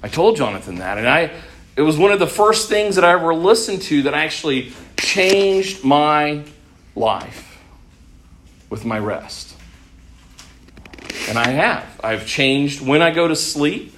[0.02, 0.98] I told Jonathan that.
[0.98, 1.30] And I
[1.76, 5.84] it was one of the first things that I ever listened to that actually changed
[5.84, 6.44] my
[6.94, 7.58] life
[8.68, 9.56] with my rest.
[11.28, 12.00] And I have.
[12.04, 13.94] I've changed when I go to sleep,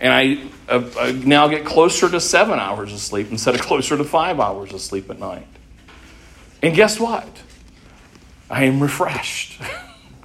[0.00, 3.98] and I, uh, I now get closer to seven hours of sleep instead of closer
[3.98, 5.46] to five hours of sleep at night.
[6.62, 7.28] And guess what?
[8.48, 9.60] I am refreshed.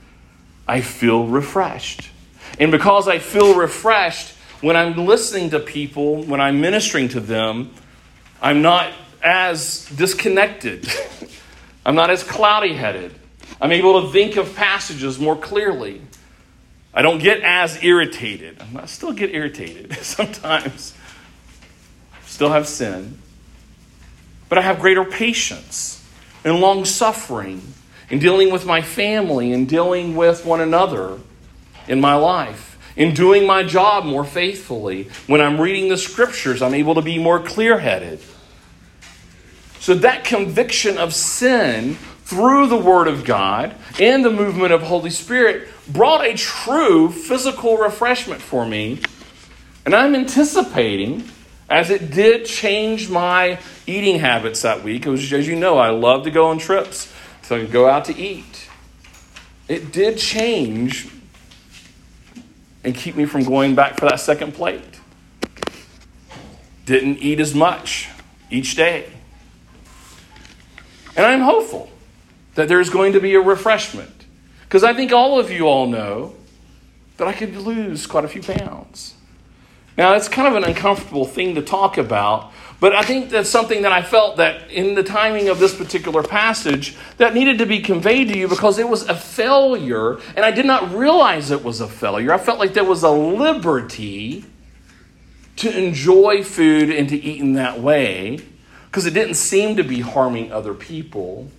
[0.68, 2.10] I feel refreshed.
[2.58, 7.72] And because I feel refreshed, when I'm listening to people, when I'm ministering to them,
[8.42, 8.92] I'm not
[9.22, 10.88] as disconnected
[11.86, 13.16] I'm not as cloudy headed.
[13.60, 16.02] I'm able to think of passages more clearly.
[16.94, 18.62] I don't get as irritated.
[18.76, 20.94] I still get irritated sometimes.
[22.28, 23.18] Still have sin.
[24.50, 26.08] But I have greater patience
[26.44, 27.62] and long suffering
[28.10, 31.18] in dealing with my family and dealing with one another
[31.88, 32.69] in my life.
[33.00, 35.10] In doing my job more faithfully.
[35.26, 38.20] When I'm reading the scriptures, I'm able to be more clear headed.
[39.80, 45.10] So that conviction of sin through the Word of God and the movement of Holy
[45.12, 49.02] Spirit brought a true physical refreshment for me.
[49.86, 51.24] And I'm anticipating,
[51.70, 56.26] as it did change my eating habits that week, was, as you know, I love
[56.26, 57.12] to go on trips,
[57.44, 58.70] so I could go out to eat.
[59.70, 61.08] It did change
[62.84, 65.00] and keep me from going back for that second plate.
[66.86, 68.10] Didn't eat as much
[68.50, 69.10] each day.
[71.16, 71.92] And I'm hopeful
[72.56, 74.26] that there's going to be a refreshment.
[74.62, 76.36] Because I think all of you all know
[77.18, 79.16] that I could lose quite a few pounds.
[79.98, 83.82] Now, it's kind of an uncomfortable thing to talk about, but I think that's something
[83.82, 87.82] that I felt that in the timing of this particular passage that needed to be
[87.82, 91.82] conveyed to you because it was a failure, and I did not realize it was
[91.82, 92.32] a failure.
[92.32, 94.46] I felt like there was a liberty
[95.58, 98.40] to enjoy food and to eat in that way
[98.86, 101.50] because it didn't seem to be harming other people.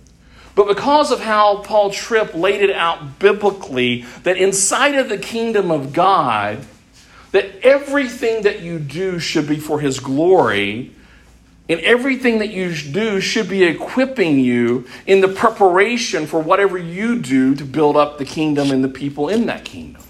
[0.55, 5.71] But because of how Paul Tripp laid it out biblically, that inside of the kingdom
[5.71, 6.65] of God,
[7.31, 10.93] that everything that you do should be for his glory,
[11.71, 17.19] and everything that you do should be equipping you in the preparation for whatever you
[17.19, 20.03] do to build up the kingdom and the people in that kingdom.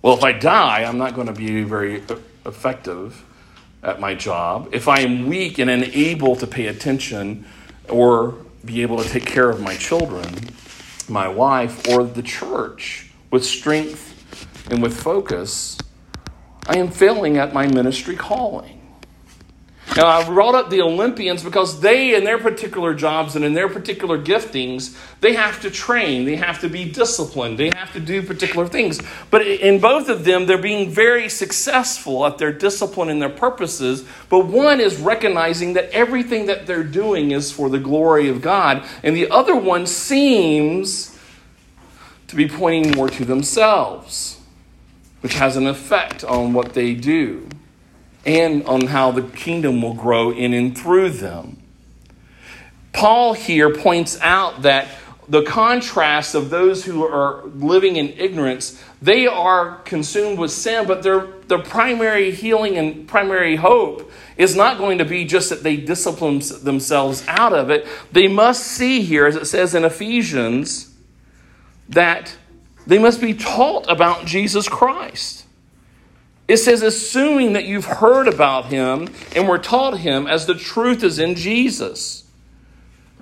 [0.00, 2.02] Well, if I die, I'm not going to be very
[2.46, 3.24] effective
[3.82, 4.68] at my job.
[4.72, 7.44] If I am weak and unable to pay attention
[7.88, 10.32] or be able to take care of my children,
[11.08, 14.14] my wife, or the church with strength
[14.70, 15.76] and with focus,
[16.68, 18.77] I am failing at my ministry calling.
[19.96, 23.68] Now, I brought up the Olympians because they, in their particular jobs and in their
[23.68, 28.22] particular giftings, they have to train, they have to be disciplined, they have to do
[28.22, 29.00] particular things.
[29.30, 34.04] But in both of them, they're being very successful at their discipline and their purposes.
[34.28, 38.86] But one is recognizing that everything that they're doing is for the glory of God,
[39.02, 41.18] and the other one seems
[42.28, 44.38] to be pointing more to themselves,
[45.22, 47.48] which has an effect on what they do
[48.28, 51.56] and on how the kingdom will grow in and through them.
[52.92, 54.88] Paul here points out that
[55.30, 61.02] the contrast of those who are living in ignorance, they are consumed with sin, but
[61.02, 65.78] their, their primary healing and primary hope is not going to be just that they
[65.78, 67.86] discipline themselves out of it.
[68.12, 70.94] They must see here, as it says in Ephesians,
[71.88, 72.36] that
[72.86, 75.46] they must be taught about Jesus Christ.
[76.48, 81.04] It says, assuming that you've heard about him and were taught him as the truth
[81.04, 82.24] is in Jesus.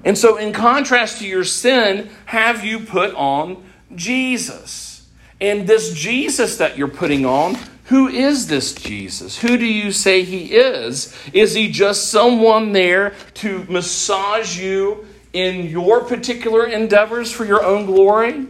[0.05, 3.65] And so, in contrast to your sin, have you put on
[3.97, 5.09] Jesus?
[5.41, 9.39] And this Jesus that you're putting on, who is this Jesus?
[9.39, 11.17] Who do you say he is?
[11.33, 17.87] Is he just someone there to massage you in your particular endeavors for your own
[17.87, 18.47] glory?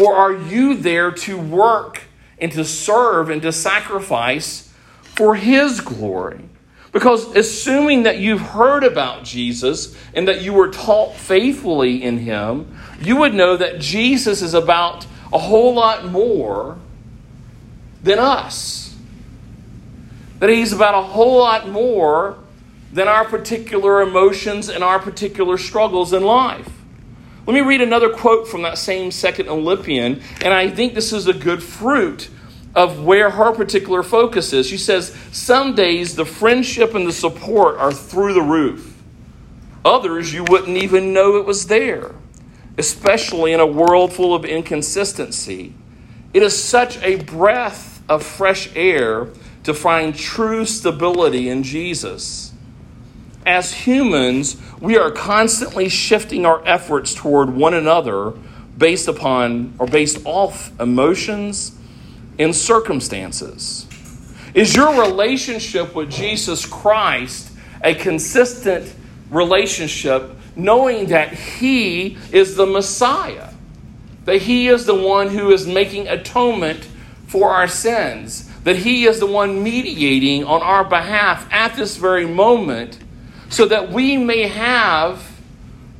[0.00, 2.02] Or are you there to work
[2.44, 6.44] and to serve and to sacrifice for His glory.
[6.92, 12.76] Because assuming that you've heard about Jesus and that you were taught faithfully in Him,
[13.00, 16.76] you would know that Jesus is about a whole lot more
[18.02, 18.94] than us.
[20.40, 22.36] That He's about a whole lot more
[22.92, 26.68] than our particular emotions and our particular struggles in life.
[27.46, 31.26] Let me read another quote from that same second Olympian, and I think this is
[31.26, 32.28] a good fruit
[32.74, 34.66] of where her particular focus is.
[34.66, 39.02] She says, Some days the friendship and the support are through the roof.
[39.84, 42.12] Others, you wouldn't even know it was there,
[42.78, 45.74] especially in a world full of inconsistency.
[46.32, 49.28] It is such a breath of fresh air
[49.62, 52.52] to find true stability in Jesus.
[53.46, 58.32] As humans, we are constantly shifting our efforts toward one another
[58.76, 61.78] based upon or based off emotions
[62.38, 63.86] and circumstances.
[64.54, 67.50] Is your relationship with Jesus Christ
[67.82, 68.94] a consistent
[69.30, 73.52] relationship, knowing that He is the Messiah?
[74.24, 76.88] That He is the one who is making atonement
[77.26, 78.48] for our sins?
[78.62, 82.98] That He is the one mediating on our behalf at this very moment
[83.48, 85.30] so that we may have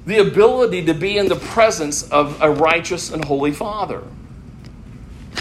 [0.06, 4.02] the ability to be in the presence of a righteous and holy Father?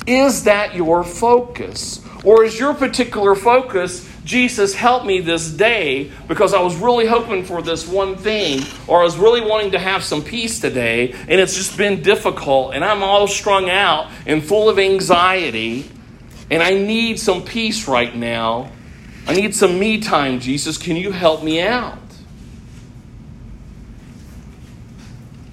[0.05, 2.03] Is that your focus?
[2.23, 7.43] Or is your particular focus, Jesus, help me this day because I was really hoping
[7.43, 11.31] for this one thing, or I was really wanting to have some peace today, and
[11.41, 15.89] it's just been difficult, and I'm all strung out and full of anxiety,
[16.49, 18.71] and I need some peace right now.
[19.27, 20.77] I need some me time, Jesus.
[20.77, 21.97] Can you help me out?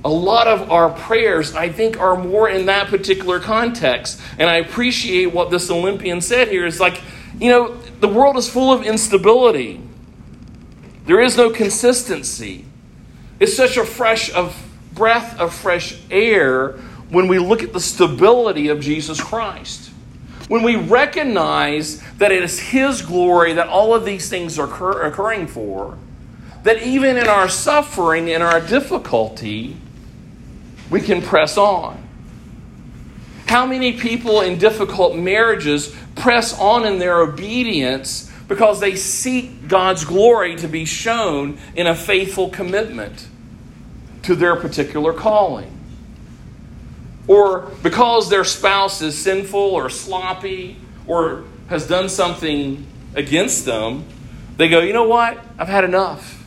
[0.04, 4.20] A lot of our prayers, I think, are more in that particular context.
[4.38, 6.66] And I appreciate what this Olympian said here.
[6.66, 7.00] It's like,
[7.38, 9.80] you know, the world is full of instability,
[11.06, 12.64] there is no consistency.
[13.38, 14.54] It's such a fresh of
[14.92, 16.72] breath of fresh air
[17.08, 19.90] when we look at the stability of Jesus Christ.
[20.48, 25.06] When we recognize that it is His glory that all of these things are occur-
[25.06, 25.96] occurring for,
[26.64, 29.76] that even in our suffering, in our difficulty,
[30.90, 32.06] we can press on.
[33.46, 40.04] How many people in difficult marriages press on in their obedience because they seek God's
[40.04, 43.26] glory to be shown in a faithful commitment
[44.22, 45.76] to their particular calling?
[47.26, 50.76] Or because their spouse is sinful or sloppy
[51.06, 54.04] or has done something against them,
[54.56, 55.38] they go, you know what?
[55.58, 56.44] I've had enough.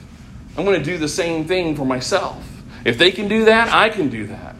[0.58, 2.53] I'm going to do the same thing for myself.
[2.86, 4.56] If they can do that, I can do that.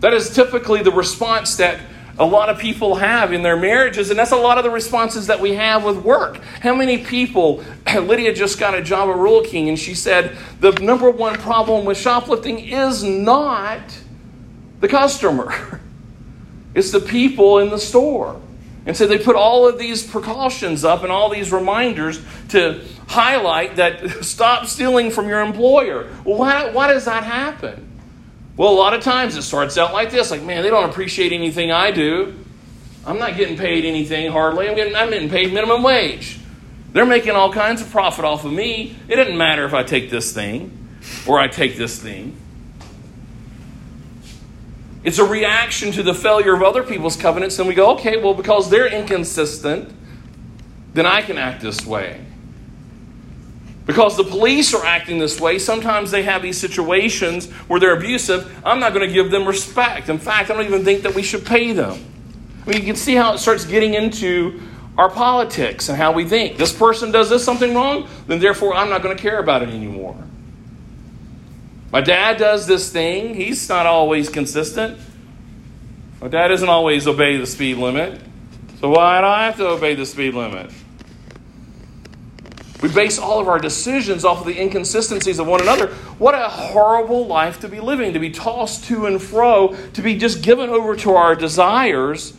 [0.00, 1.80] That is typically the response that
[2.18, 5.28] a lot of people have in their marriages, and that's a lot of the responses
[5.28, 6.36] that we have with work.
[6.60, 10.72] How many people, Lydia just got a job at Rural King, and she said the
[10.72, 13.80] number one problem with shoplifting is not
[14.80, 15.80] the customer,
[16.74, 18.40] it's the people in the store.
[18.86, 23.76] And so they put all of these precautions up and all these reminders to highlight
[23.76, 26.10] that stop stealing from your employer.
[26.24, 27.86] Well, why, why does that happen?
[28.56, 31.32] Well, a lot of times it starts out like this like, man, they don't appreciate
[31.32, 32.34] anything I do.
[33.06, 34.68] I'm not getting paid anything hardly.
[34.68, 36.38] I'm getting, I'm getting paid minimum wage.
[36.92, 38.96] They're making all kinds of profit off of me.
[39.08, 40.76] It doesn't matter if I take this thing
[41.26, 42.36] or I take this thing.
[45.02, 48.34] It's a reaction to the failure of other people's covenants, and we go, okay, well,
[48.34, 49.92] because they're inconsistent,
[50.92, 52.24] then I can act this way.
[53.86, 58.60] Because the police are acting this way, sometimes they have these situations where they're abusive.
[58.64, 60.08] I'm not going to give them respect.
[60.08, 61.98] In fact, I don't even think that we should pay them.
[62.66, 64.60] I mean, you can see how it starts getting into
[64.98, 66.58] our politics and how we think.
[66.58, 69.70] This person does this something wrong, then therefore I'm not going to care about it
[69.70, 70.16] anymore.
[71.92, 73.34] My dad does this thing.
[73.34, 74.98] He's not always consistent.
[76.20, 78.20] My dad doesn't always obey the speed limit.
[78.80, 80.70] So why do I have to obey the speed limit?
[82.82, 85.88] We base all of our decisions off of the inconsistencies of one another.
[86.18, 90.16] What a horrible life to be living, to be tossed to and fro, to be
[90.16, 92.32] just given over to our desires,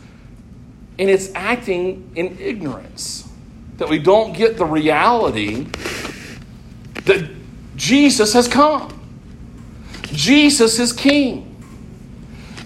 [0.98, 3.28] and it's acting in ignorance.
[3.76, 5.66] That we don't get the reality
[7.04, 7.30] that
[7.76, 9.01] Jesus has come.
[10.12, 11.48] Jesus is king.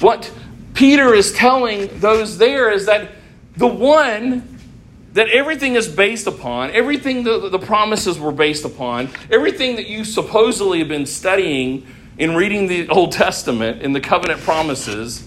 [0.01, 0.33] What
[0.75, 3.13] Peter is telling those there is that
[3.57, 4.57] the one
[5.15, 10.05] that everything is based upon, everything the, the promises were based upon, everything that you
[10.05, 11.87] supposedly have been studying
[12.19, 15.27] in reading the Old Testament in the covenant promises,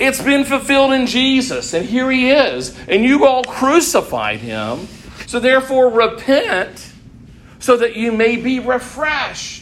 [0.00, 1.74] it's been fulfilled in Jesus.
[1.74, 2.76] And here he is.
[2.88, 4.88] And you all crucified him.
[5.26, 6.92] So therefore, repent
[7.60, 9.59] so that you may be refreshed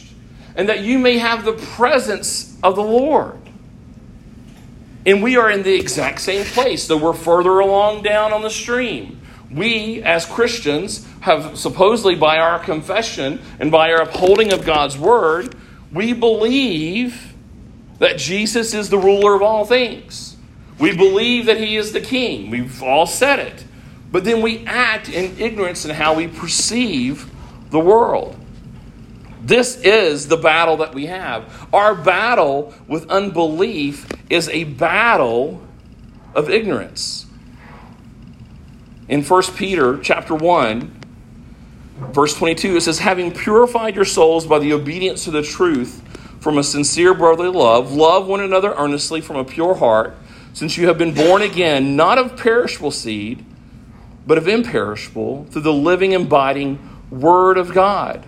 [0.59, 3.39] and that you may have the presence of the Lord.
[5.05, 8.49] And we are in the exact same place, though we're further along down on the
[8.49, 9.21] stream.
[9.49, 15.55] We, as Christians, have supposedly by our confession and by our upholding of God's word,
[15.93, 17.33] we believe
[17.99, 20.35] that Jesus is the ruler of all things.
[20.77, 22.51] We believe that he is the king.
[22.51, 23.63] We've all said it.
[24.11, 27.31] But then we act in ignorance in how we perceive
[27.69, 28.35] the world.
[29.41, 31.67] This is the battle that we have.
[31.73, 35.65] Our battle with unbelief is a battle
[36.35, 37.25] of ignorance.
[39.07, 41.01] In 1 Peter chapter 1,
[42.11, 46.03] verse 22, it says, Having purified your souls by the obedience to the truth
[46.41, 50.15] from a sincere brotherly love, love one another earnestly from a pure heart,
[50.53, 53.45] since you have been born again, not of perishable seed,
[54.27, 56.77] but of imperishable, through the living, abiding
[57.09, 58.25] Word of God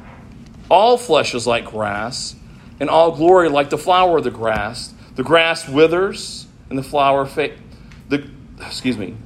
[0.71, 2.35] all flesh is like grass,
[2.79, 4.93] and all glory like the flower of the grass.
[5.15, 7.57] The grass withers, and the flower fa-
[8.07, 8.27] the
[8.59, 9.17] excuse me.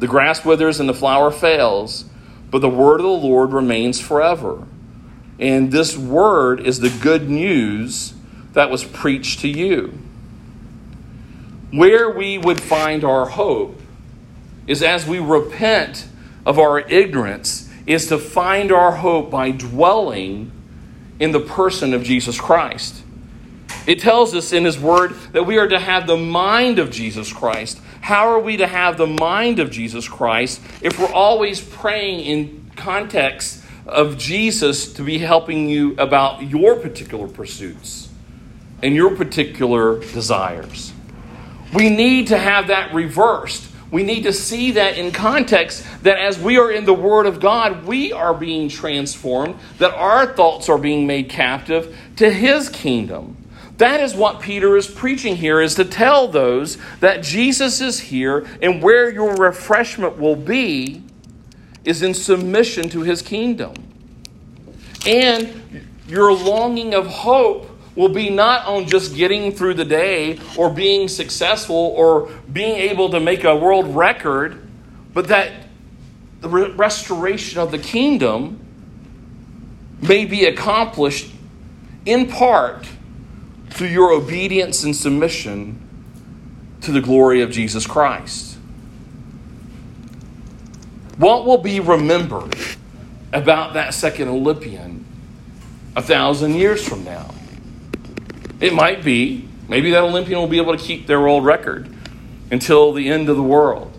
[0.00, 2.06] The grass withers and the flower fails,
[2.50, 4.66] but the word of the Lord remains forever.
[5.38, 8.14] And this word is the good news
[8.54, 9.96] that was preached to you.
[11.70, 13.80] Where we would find our hope
[14.66, 16.08] is as we repent
[16.44, 20.52] of our ignorance, is to find our hope by dwelling
[21.18, 23.02] in the person of Jesus Christ.
[23.86, 27.32] It tells us in His Word that we are to have the mind of Jesus
[27.32, 27.80] Christ.
[28.02, 32.70] How are we to have the mind of Jesus Christ if we're always praying in
[32.76, 38.10] context of Jesus to be helping you about your particular pursuits
[38.82, 40.92] and your particular desires?
[41.72, 43.67] We need to have that reversed.
[43.90, 47.40] We need to see that in context that as we are in the Word of
[47.40, 53.36] God, we are being transformed, that our thoughts are being made captive to His kingdom.
[53.78, 58.44] That is what Peter is preaching here is to tell those that Jesus is here
[58.60, 61.02] and where your refreshment will be
[61.84, 63.74] is in submission to his kingdom.
[65.06, 67.67] And your longing of hope
[67.98, 73.10] will be not on just getting through the day or being successful or being able
[73.10, 74.68] to make a world record,
[75.12, 75.50] but that
[76.40, 78.60] the restoration of the kingdom
[80.00, 81.34] may be accomplished
[82.06, 82.86] in part
[83.70, 85.76] through your obedience and submission
[86.80, 88.58] to the glory of Jesus Christ.
[91.16, 92.54] What will be remembered
[93.32, 95.04] about that second Olympian
[95.96, 97.34] a thousand years from now?
[98.60, 101.88] It might be, maybe that Olympian will be able to keep their world record
[102.50, 103.92] until the end of the world.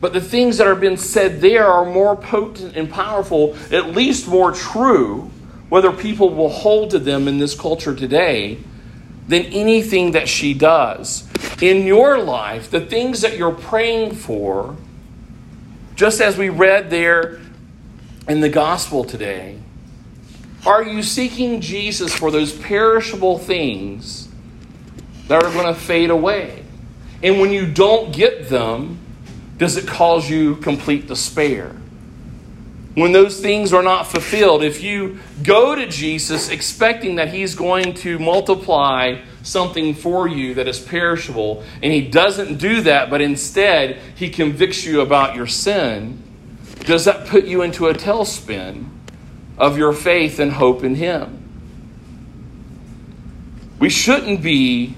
[0.00, 4.28] But the things that are being said there are more potent and powerful, at least
[4.28, 5.30] more true,
[5.70, 8.58] whether people will hold to them in this culture today
[9.28, 11.26] than anything that she does.
[11.62, 14.76] In your life, the things that you're praying for,
[15.94, 17.40] just as we read there
[18.28, 19.58] in the gospel today,
[20.66, 24.28] are you seeking Jesus for those perishable things
[25.28, 26.64] that are going to fade away?
[27.22, 28.98] And when you don't get them,
[29.56, 31.74] does it cause you complete despair?
[32.94, 37.94] when those things are not fulfilled, if you go to Jesus expecting that He's going
[37.94, 43.98] to multiply something for you that is perishable, and He doesn't do that, but instead
[44.14, 46.22] He convicts you about your sin,
[46.80, 48.88] does that put you into a tailspin
[49.58, 51.40] of your faith and hope in Him?
[53.78, 54.94] We shouldn't be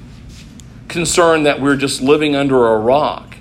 [0.88, 3.36] concerned that we're just living under a rock.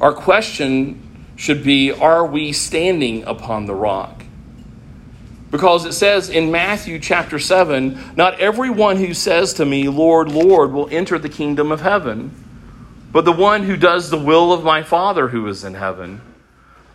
[0.00, 4.24] Our question should be Are we standing upon the rock?
[5.50, 10.72] Because it says in Matthew chapter 7 Not everyone who says to me, Lord, Lord,
[10.72, 12.34] will enter the kingdom of heaven,
[13.12, 16.20] but the one who does the will of my Father who is in heaven.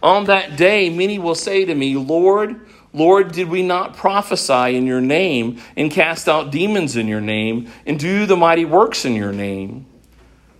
[0.03, 2.59] On that day, many will say to me, Lord,
[2.93, 7.71] Lord, did we not prophesy in your name, and cast out demons in your name,
[7.87, 9.87] and do the mighty works in your name?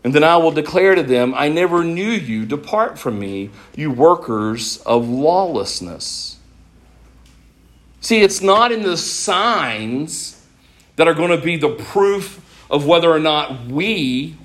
[0.04, 2.46] And then I will declare to them, I never knew you.
[2.46, 6.38] Depart from me, you workers of lawlessness.
[8.02, 10.46] See, it's not in the signs
[10.98, 14.36] that are going to be the proof of whether or not we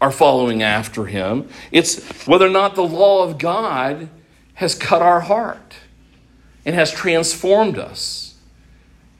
[0.00, 1.48] are following after him.
[1.72, 4.10] It's whether or not the law of God
[4.54, 5.76] has cut our heart
[6.64, 8.34] and has transformed us.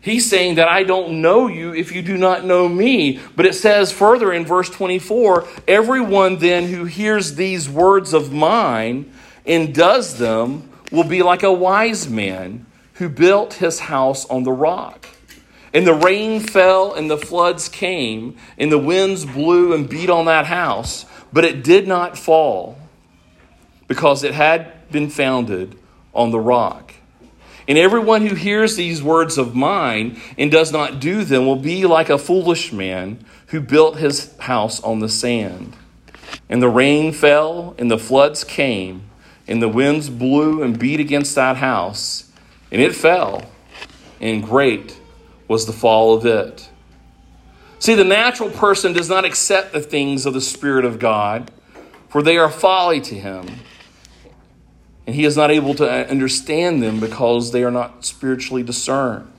[0.01, 3.20] He's saying that I don't know you if you do not know me.
[3.34, 9.11] But it says further in verse 24 everyone then who hears these words of mine
[9.47, 14.53] and does them will be like a wise man who built his house on the
[14.53, 15.09] rock.
[15.72, 20.26] And the rain fell and the floods came, and the winds blew and beat on
[20.26, 22.78] that house, but it did not fall
[23.88, 25.76] because it had been founded
[26.14, 26.95] on the rock.
[27.66, 31.86] And everyone who hears these words of mine and does not do them will be
[31.86, 35.76] like a foolish man who built his house on the sand.
[36.48, 39.08] And the rain fell, and the floods came,
[39.48, 42.30] and the winds blew and beat against that house,
[42.70, 43.50] and it fell,
[44.20, 44.98] and great
[45.48, 46.68] was the fall of it.
[47.78, 51.50] See, the natural person does not accept the things of the Spirit of God,
[52.08, 53.46] for they are folly to him
[55.07, 59.30] and he is not able to uh, understand them because they are not spiritually discerned.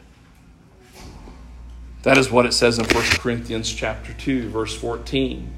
[2.04, 5.52] That is what it says in 1 Corinthians chapter 2 verse 14.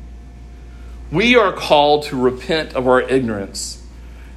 [1.11, 3.83] We are called to repent of our ignorance.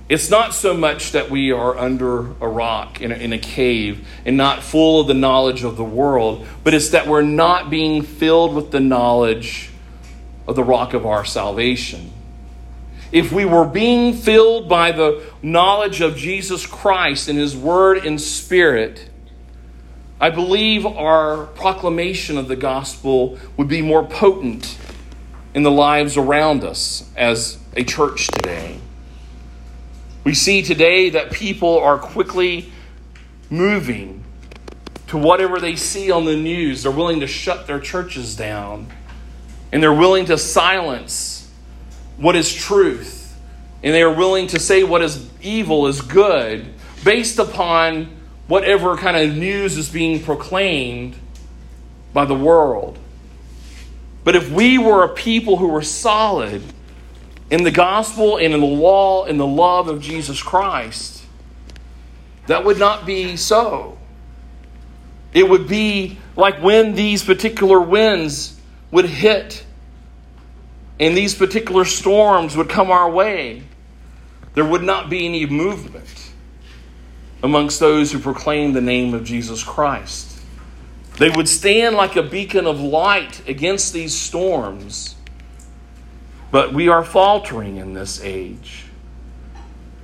[0.08, 4.08] It's not so much that we are under a rock in a, in a cave
[4.24, 8.02] and not full of the knowledge of the world, but it's that we're not being
[8.02, 9.70] filled with the knowledge
[10.48, 12.10] of the rock of our salvation
[13.12, 18.20] if we were being filled by the knowledge of Jesus Christ and His Word and
[18.20, 19.08] Spirit,
[20.20, 24.78] I believe our proclamation of the gospel would be more potent
[25.54, 28.78] in the lives around us as a church today.
[30.22, 32.70] We see today that people are quickly
[33.48, 34.22] moving
[35.08, 36.82] to whatever they see on the news.
[36.82, 38.86] They're willing to shut their churches down
[39.72, 41.39] and they're willing to silence
[42.20, 43.34] what is truth.
[43.82, 46.66] And they are willing to say what is evil is good
[47.02, 48.16] based upon
[48.46, 51.16] whatever kind of news is being proclaimed
[52.12, 52.98] by the world.
[54.22, 56.62] But if we were a people who were solid
[57.50, 61.24] in the gospel and in the law and the love of Jesus Christ,
[62.46, 63.96] that would not be so.
[65.32, 68.60] It would be like when these particular winds
[68.90, 69.64] would hit
[71.00, 73.62] and these particular storms would come our way,
[74.52, 76.30] there would not be any movement
[77.42, 80.38] amongst those who proclaim the name of Jesus Christ.
[81.16, 85.16] They would stand like a beacon of light against these storms.
[86.50, 88.84] But we are faltering in this age.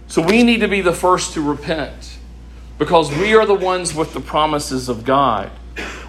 [0.06, 2.18] So we need to be the first to repent
[2.78, 5.50] because we are the ones with the promises of God.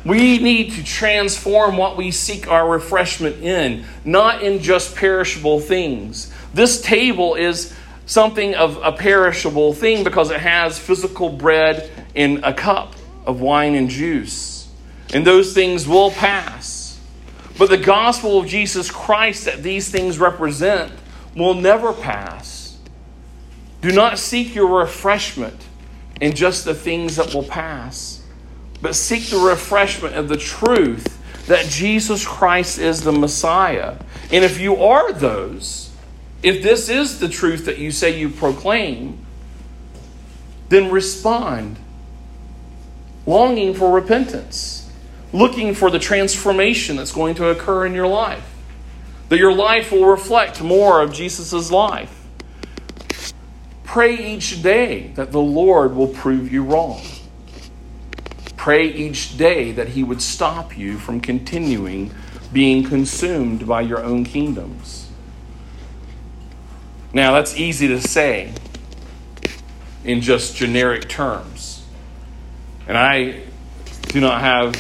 [0.06, 6.32] We need to transform what we seek our refreshment in, not in just perishable things.
[6.54, 12.54] This table is something of a perishable thing because it has physical bread in a
[12.54, 12.96] cup
[13.26, 14.70] of wine and juice.
[15.14, 17.00] And those things will pass.
[17.58, 20.92] But the gospel of Jesus Christ that these things represent
[21.36, 22.78] will never pass.
[23.82, 25.68] Do not seek your refreshment
[26.22, 28.17] in just the things that will pass
[28.82, 31.18] but seek the refreshment of the truth
[31.48, 33.98] that Jesus Christ is the Messiah.
[34.32, 35.92] And if you are those,
[36.44, 39.26] if this is the truth that you say you proclaim,
[40.70, 41.78] then respond,
[43.26, 44.92] longing for repentance,
[45.32, 48.54] looking for the transformation that's going to occur in your life,
[49.30, 52.14] that your life will reflect more of Jesus' life.
[53.86, 57.02] Pray each day that the Lord will prove you wrong.
[58.68, 62.14] Pray each day that He would stop you from continuing
[62.52, 65.10] being consumed by your own kingdoms.
[67.14, 68.52] Now, that's easy to say
[70.04, 71.86] in just generic terms.
[72.90, 73.44] And I
[74.10, 74.76] do not have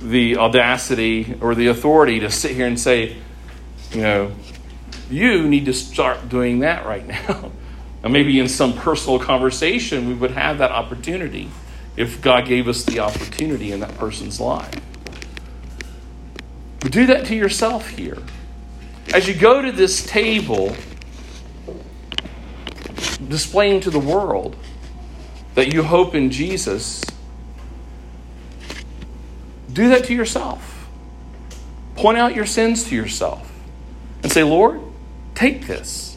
[0.00, 3.16] the audacity or the authority to sit here and say,
[3.92, 4.32] you know,
[5.08, 7.52] you need to start doing that right now.
[8.02, 11.48] and maybe in some personal conversation, we would have that opportunity
[11.96, 14.74] if God gave us the opportunity in that person's life.
[16.80, 18.18] But do that to yourself here.
[19.12, 20.74] As you go to this table,
[23.28, 24.56] displaying to the world
[25.54, 27.04] that you hope in Jesus,
[29.72, 30.88] do that to yourself.
[31.96, 33.52] Point out your sins to yourself
[34.22, 34.80] and say, Lord,
[35.34, 36.16] take this.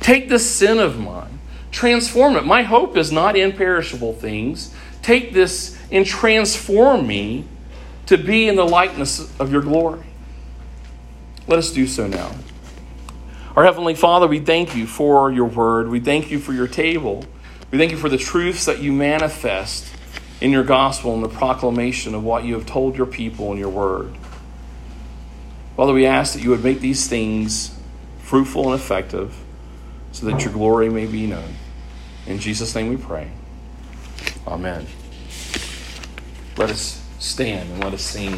[0.00, 1.38] Take this sin of mine.
[1.70, 2.44] Transform it.
[2.44, 7.44] My hope is not in perishable things, take this and transform me
[8.06, 10.04] to be in the likeness of your glory.
[11.46, 12.34] Let us do so now.
[13.56, 15.88] Our Heavenly Father, we thank you for your word.
[15.88, 17.24] We thank you for your table.
[17.70, 19.92] We thank you for the truths that you manifest
[20.40, 23.68] in your gospel and the proclamation of what you have told your people in your
[23.68, 24.16] word.
[25.76, 27.78] Father, we ask that you would make these things
[28.18, 29.36] fruitful and effective
[30.12, 31.54] so that your glory may be known.
[32.26, 33.30] In Jesus' name we pray.
[34.46, 34.86] Amen.
[36.56, 38.34] Let us stand and let us sing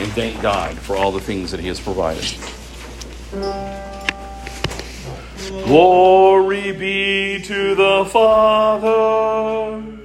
[0.00, 2.24] and thank God for all the things that He has provided.
[5.64, 9.97] Glory be to the Father